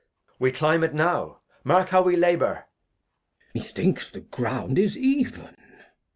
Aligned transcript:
Edg. 0.01 0.35
We 0.39 0.51
cUmb 0.51 0.83
it 0.83 0.95
now, 0.95 1.41
mark 1.63 1.89
how 1.89 2.01
we 2.01 2.15
labour. 2.15 2.65
Glost. 3.53 3.75
Methinks 3.75 4.09
the 4.09 4.21
Ground 4.21 4.79
is 4.79 4.97
even. 4.97 5.55